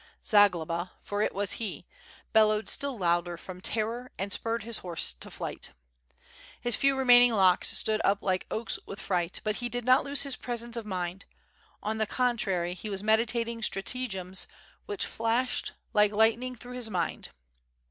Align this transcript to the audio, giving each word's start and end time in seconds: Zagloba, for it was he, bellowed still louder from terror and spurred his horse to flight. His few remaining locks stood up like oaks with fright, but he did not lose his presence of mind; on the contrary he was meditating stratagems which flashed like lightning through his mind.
Zagloba, 0.25 0.93
for 1.03 1.21
it 1.21 1.31
was 1.31 1.51
he, 1.61 1.85
bellowed 2.33 2.67
still 2.67 2.97
louder 2.97 3.37
from 3.37 3.61
terror 3.61 4.09
and 4.17 4.33
spurred 4.33 4.63
his 4.63 4.79
horse 4.79 5.13
to 5.13 5.29
flight. 5.29 5.73
His 6.59 6.75
few 6.75 6.95
remaining 6.95 7.33
locks 7.33 7.67
stood 7.77 8.01
up 8.03 8.23
like 8.23 8.47
oaks 8.49 8.79
with 8.87 8.99
fright, 8.99 9.41
but 9.43 9.57
he 9.57 9.69
did 9.69 9.85
not 9.85 10.03
lose 10.03 10.23
his 10.23 10.37
presence 10.37 10.75
of 10.75 10.87
mind; 10.87 11.25
on 11.83 11.99
the 11.99 12.07
contrary 12.07 12.73
he 12.73 12.89
was 12.89 13.03
meditating 13.03 13.61
stratagems 13.61 14.47
which 14.87 15.05
flashed 15.05 15.73
like 15.93 16.11
lightning 16.11 16.55
through 16.55 16.73
his 16.73 16.89
mind. 16.89 17.29